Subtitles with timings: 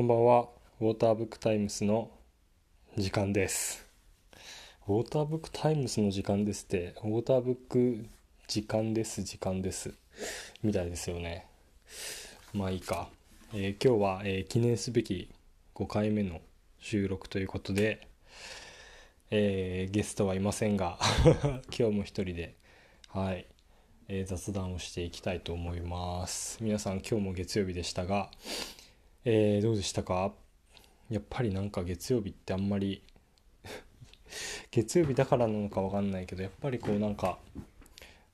[0.00, 0.48] こんばんは。
[0.80, 2.10] ウォーターブックタイムスの
[2.96, 3.86] 時間です。
[4.88, 8.06] ウォーターブックタイムスの時間ですって、ウォーターブック
[8.48, 9.92] 時間です、時間です。
[10.62, 11.44] みたいですよね。
[12.54, 13.10] まあいいか。
[13.52, 15.28] えー今日は、えー記念すべき
[15.74, 16.40] 5回目の
[16.78, 18.08] 収録ということで、
[19.30, 20.98] えーゲストはいませんが、
[21.78, 22.54] 今日も一人で、
[23.08, 23.44] はい、
[24.08, 26.56] え雑談をしていきたいと思います。
[26.62, 28.30] 皆さん今日も月曜日でしたが、
[29.24, 30.32] えーどうでしたか？
[31.10, 33.02] やっぱりなんか月曜日ってあんまり
[34.70, 37.38] 月曜日だからなのかわかんないけどやっぱりこうなんか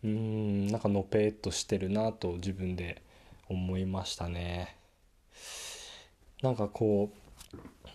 [0.04, 3.02] うーんなんかのぺーっとしてるなと自分で
[3.48, 4.76] 思いましたね。
[6.42, 7.10] なんかこ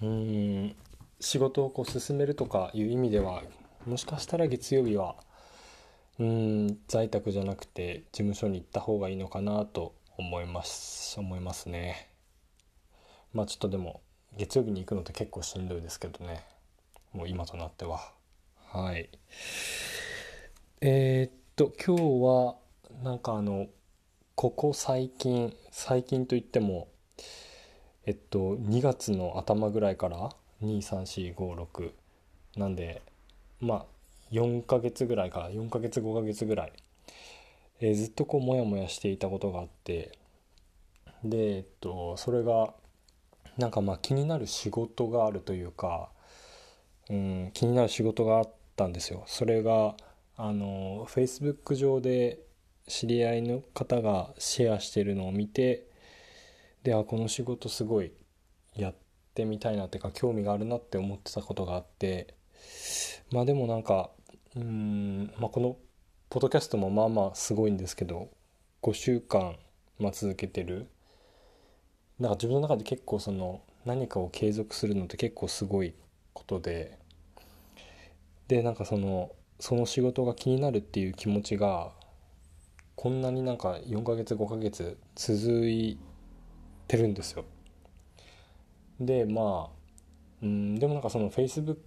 [0.01, 0.75] ううん
[1.19, 3.43] 仕事をこう進めるとかいう意味では
[3.85, 5.15] もしかしたら月曜日は
[6.19, 12.10] うん在宅じゃなくて事務所に行った方がいいのかなと思います思いますね。
[13.33, 14.01] まあちょっとでも
[14.37, 16.43] 月曜日に行くのって結構しんどいですけどね。
[17.13, 18.11] もう今となっては。
[18.69, 19.09] はい。
[20.81, 22.55] えーっと今日は
[23.03, 23.67] なんかあの
[24.35, 26.87] ここ最近最近といっても
[28.05, 30.31] えっと2月の頭ぐらいから
[30.63, 31.91] 23456
[32.57, 33.01] なんで
[33.59, 33.85] まあ
[34.31, 36.73] 4ヶ月ぐらいから4ヶ月5ヶ月ぐらい、
[37.81, 40.17] えーずっとこうモヤモヤしていたことがあって。
[41.23, 42.73] でえっとそれが
[43.61, 46.09] なんかまあ気になる仕事があるというか、
[47.09, 49.23] うん、気になる仕事があったんですよ。
[49.27, 49.95] それが
[50.35, 52.39] あの Facebook 上で
[52.87, 55.87] 知り合いの方がシェアしてるのを見て
[56.83, 58.11] であこの仕事すごい
[58.75, 58.95] やっ
[59.35, 62.33] てみたいなっていうか興味があるなって思ってたことがあって
[63.31, 64.09] まあでもなんか
[64.55, 65.77] うん、まあ、この
[66.29, 68.29] ポッドキャストもまあまあすごいんですけど
[68.81, 69.55] 5週間、
[69.99, 70.87] まあ、続けてる
[72.21, 75.95] なんか自分の中で結構その何かを継続するのって結構すごい
[76.33, 76.99] ことで
[78.47, 81.89] でなんかそのその仕事が気になるっていう気持ちが
[82.95, 85.97] こんなになんか4ヶ月5ヶ月続い
[86.87, 87.43] てるんですよ。
[88.99, 89.81] でまあ
[90.43, 91.77] うんでもなんかその Facebook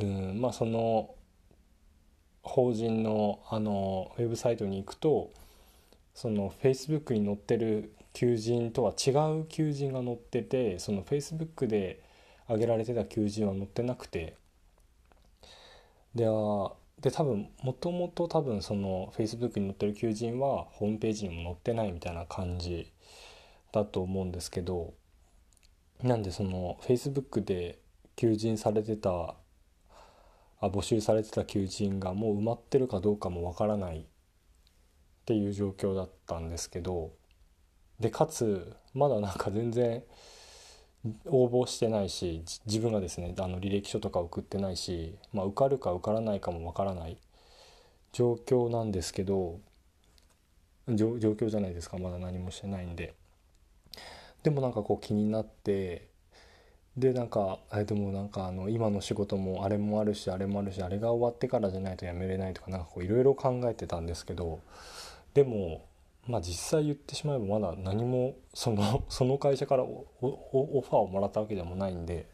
[0.00, 1.12] うんまあその
[2.44, 5.32] 法人のあのウェブサイトに行くと
[6.14, 9.10] その Facebook に載ってる求人とは違
[9.40, 12.02] う求人が載っててその Facebook で
[12.48, 14.36] 上げられてた求人は載ってなくて。
[16.14, 16.72] であ
[17.02, 22.90] で多分もともと多分その Facebook に載ってる求人はホームページにも載ってないみたいな感じ
[23.70, 24.94] だと思うんですけど
[26.02, 27.78] なんでその Facebook で
[28.16, 29.34] 求人されてたあ
[30.62, 34.04] 募集されてた求人がもう埋まってるかどうかもわからないっ
[35.26, 37.10] ていう状況だったんですけど
[38.00, 40.02] でかつまだなんか全然
[41.26, 47.16] 応募してないし自分がですねあの履歴書とか送ってないし、まあ、受かるか受からないかもわからない
[48.12, 49.60] 状況なんですけど
[50.88, 53.14] 状況じゃないですかまだ何もしてないんで。
[54.42, 56.06] でもなんかこう気になって
[56.96, 64.60] でなんかえでもなんかあの今の仕事もあれもあるしあれもあるしあれが終わってからじゃないと辞めれないとかなんかこういろいろ考えてたんですけど
[65.34, 65.84] でも
[66.26, 72.28] まあ実際言ってしまえばまだ何もその その会社からオファーをもらったわけでもないんで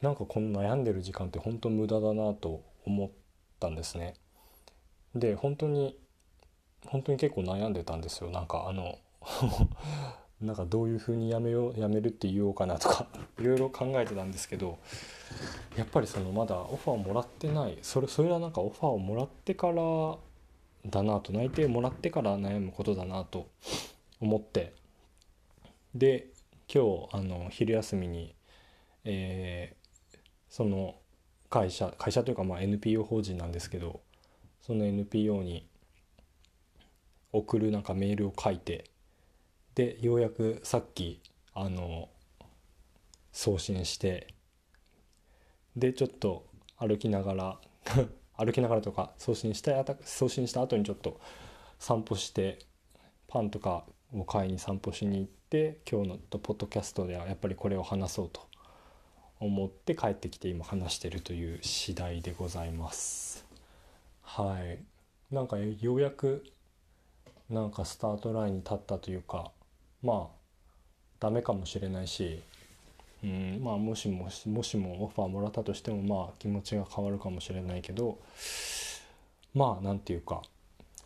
[0.00, 3.10] なんかこの悩んでる時間って本当無駄だなと思っ
[3.58, 4.14] たんですね。
[5.14, 5.98] で本当に
[6.86, 8.98] 本当に結構悩んでたんですよなんかあの
[10.40, 13.06] なんかどういう風にやめようやめるって言おうかなとか
[13.40, 14.78] いろいろ考えてたんですけど
[15.76, 20.18] やっぱりそのまだオファーをもらってないそれそれはなんかオファーをもらってから
[20.90, 23.50] だなと内定もらってから悩むことだなと
[24.20, 24.74] 思って。
[25.94, 26.28] で
[26.72, 28.34] 今日あの昼休みに、
[29.04, 29.86] えー
[30.56, 30.94] その
[31.50, 34.00] 会社会社というかまあ NPO 法人なんですけど
[34.62, 35.68] その NPO に
[37.30, 38.90] 送るなんかメールを書いて
[39.74, 41.20] でようやくさっき
[41.52, 42.08] あの
[43.32, 44.28] 送信して
[45.76, 46.46] でちょっと
[46.78, 47.60] 歩きながら
[48.36, 49.72] 歩きながらとか送信した
[50.04, 51.20] 送信した後にちょっと
[51.78, 52.58] 散歩して
[53.28, 58.46] パンとかを買いに散歩しに行って今日のポッドキャストではやっぱりこれを話そうと
[59.40, 63.44] 思って帰ってきて今話してるという次第でございます。
[64.22, 64.78] はい。
[65.34, 66.44] なんかようやく
[67.50, 69.50] なんかスタートラインに立ったというか
[70.02, 70.36] まあ
[71.20, 72.42] ダメかもしれないし
[73.24, 78.18] うんまあもしももしもオファーもらったとしてもまあ気持ちが変わるかもしれないけど
[79.54, 80.42] まあなんていうか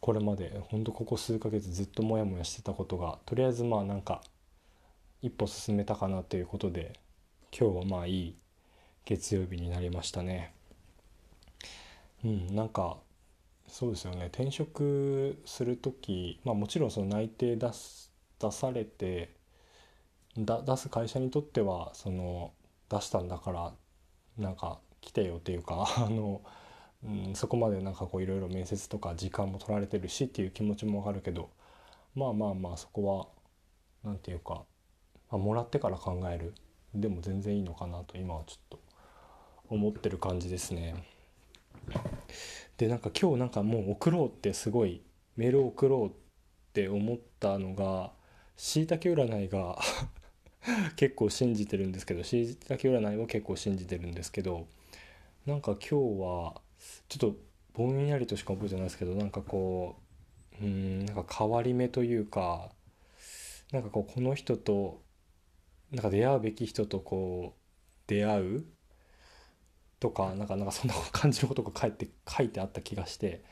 [0.01, 4.23] これまでほんとここ数ヶ月ずっとモヤモヤしてたことがとりあえずまあなんか
[5.23, 6.99] 一歩進めたかなということで
[7.57, 8.37] 今日はまあいい
[9.05, 10.53] 月曜日になりましたね。
[12.25, 12.99] うんなんか
[13.69, 14.27] そうですよね。
[14.27, 19.31] 転職する時まあもちろんその内定出す出されて
[20.37, 22.53] 出す会社にとってはその
[22.89, 23.73] 出したんだから
[24.39, 26.43] なんか来てよっていうか あの、
[27.05, 31.51] うん、そこまでなんかこういろいろ面接とか時間も取られてるしっていう気持ちもわかるけど
[32.15, 33.29] まあまあまあそこは
[34.03, 34.65] 何て言うか、
[35.31, 36.55] まあ、もらってから考える
[36.95, 38.81] でも全然いいのかなと今はちょっと
[39.69, 41.05] 思ってる感じですね。
[42.77, 45.03] でなんか今日なんかもう送ろうってすごい
[45.37, 46.11] メールを送ろうっ
[46.73, 48.13] て思ったのが
[48.57, 49.79] しいたけ占いが
[50.97, 54.67] 結構信じてるんですけどしいたけ占いは結構信じてるんですけど
[55.47, 56.61] なんか今日は
[57.09, 57.37] ちょっと
[57.75, 59.97] ぼんやりとしか覚えてないですけどなんかこ
[60.61, 62.71] ううんなんか変わり目というか
[63.73, 65.01] なんかこうこの人と
[65.91, 67.61] なんか出会うべき人とこう
[68.07, 68.65] 出会う？
[70.01, 73.45] とかなんかなんかそんな感じのことが書いて書いてあった気がして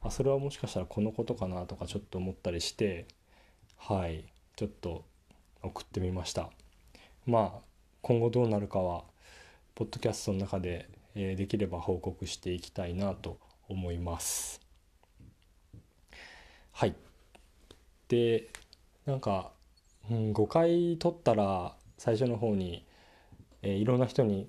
[0.00, 3.06] あそれはもしかしたらこのことかなとかちょっと思ったりして
[3.76, 4.24] はい
[4.56, 5.04] ちょっと
[5.62, 6.50] 送ってみました。
[7.26, 7.60] まあ
[8.02, 9.04] 今後どうなるかは
[9.74, 14.60] ポッドキャストの中で、えー、できれば報告していきたいなと思います。
[16.72, 16.94] はい。
[18.08, 18.48] で
[19.06, 19.52] なんか、
[20.10, 22.84] うん、5回撮ったら最初の方に、
[23.62, 24.48] えー、いろんな人に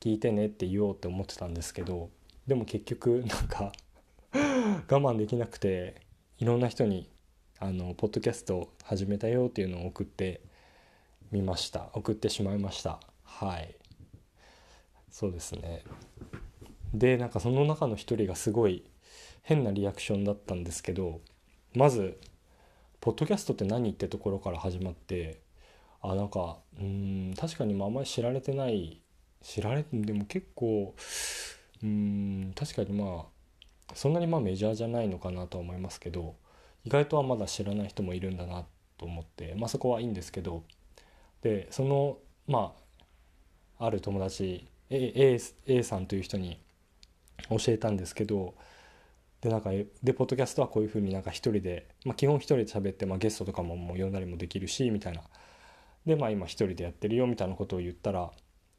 [0.00, 2.10] 聞いてねって言おうって思ってたんですけど
[2.46, 3.72] でも結局なんか
[4.32, 6.00] 我慢できなくて
[6.38, 7.08] いろんな人に
[7.58, 10.42] あのポッドキャスト始めたよっていうのを送って
[11.30, 11.90] みました。
[11.94, 13.00] 送ってしまいました。
[13.24, 13.74] はい。
[15.10, 15.82] そうですね。
[16.92, 18.84] でなんかその中の一人がすごい
[19.42, 21.20] 変なリアクションだったんですけど
[21.74, 22.18] まず
[23.00, 25.40] 「ポッドキャストって何?」ってところから始まって
[26.02, 29.02] あなんかうん確かにあんまり知られてない
[29.42, 30.94] 知られてでも結構
[31.82, 33.26] うん確かにま
[33.88, 36.36] あそんなにまあメジャーじゃないのかなとは思いますけど
[36.86, 38.64] 意外とはまだ知らない人もいるんだな
[38.96, 40.62] と思って、まあ、そこはいいんですけど
[41.42, 42.72] でそのま
[43.78, 46.60] あある友達 A, A, A さんという人に
[47.50, 48.54] 教えたんですけど
[49.40, 49.70] でなんか
[50.02, 55.22] でポッドキャストはこういうふうになんか一人で、まあ、基本一人で喋って、まあ、ゲストとかももう呼んだりもできるしみたいな。
[56.06, 58.30] でまあ今一人でやってるよみたいなことを言ったら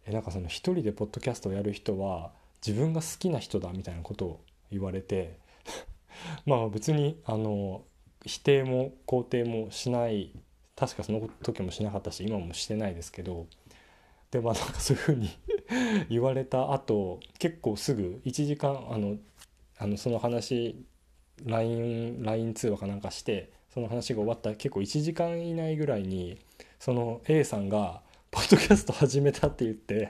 [0.06, 2.32] えなんかその一人でポッドキャストをやる人は
[2.66, 5.38] 自分が好きな人だみたいなことを言われて
[6.48, 7.84] まあ別にあの
[8.28, 10.32] 否定も肯定もしない
[10.76, 13.48] 確かその時もしなかったし今もしてないですけど
[14.32, 15.30] でまあなんかそういうふうに
[16.10, 19.18] 言われた後結構すぐ1時間あの
[19.80, 20.84] あのその話
[21.46, 26.40] LINE, LINE 通話かなんかしてその話が終わった結構1時間以内ぐらいに
[26.80, 28.02] その A さんが
[28.32, 30.10] 「ポッドキャスト始めた」って言って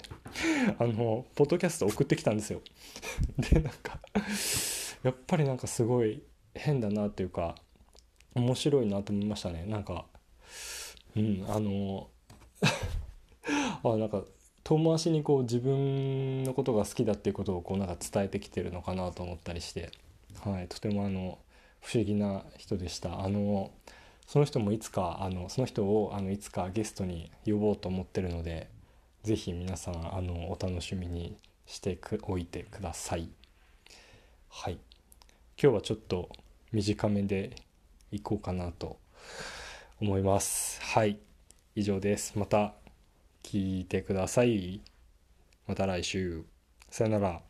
[0.79, 2.61] あのポッドキャスト送ってきたんですよ。
[3.37, 3.99] でなんか
[5.03, 6.23] やっぱりなんかすごい
[6.55, 7.55] 変だなっていうか
[8.37, 9.65] 面白いなと思いましたね。
[9.65, 10.05] なんか
[11.15, 12.09] うんあの
[13.83, 14.23] あなんか
[14.63, 19.91] 遠回しにこう自分のことが好きだっていうことをこうなんか伝えてきてるのかなと思ったりして、
[20.43, 21.39] はい、とてもあの
[21.81, 23.21] 不思議な人でした。
[23.21, 23.71] あの
[24.25, 28.69] その人もいつかあのその人をあのいつかゲストに呼ぼうと思ってるので
[29.23, 33.29] 是非皆さんあのお楽しみにしておいてください。
[34.49, 34.79] はい。
[35.61, 36.29] 今日はちょっと
[36.73, 37.55] 短めで
[38.11, 38.99] いこうかなと
[39.99, 40.81] 思います。
[40.81, 41.19] はい。
[41.75, 42.37] 以上です。
[42.37, 42.73] また
[43.43, 44.81] 聞いてください。
[45.67, 46.45] また来週。
[46.89, 47.46] さよなら。